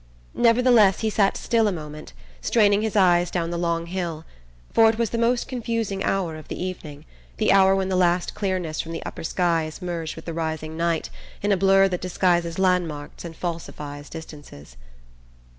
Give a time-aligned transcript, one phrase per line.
[0.33, 4.25] Nevertheless he sat still a moment, straining his eyes down the long hill,
[4.73, 7.05] for it was the most confusing hour of the evening,
[7.37, 10.75] the hour when the last clearness from the upper sky is merged with the rising
[10.75, 11.11] night
[11.43, 14.75] in a blur that disguises landmarks and falsifies distances.